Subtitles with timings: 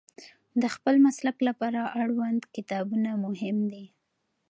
[0.61, 3.85] د خپل مسلک لپاره اړوند کتابونه مهم دي.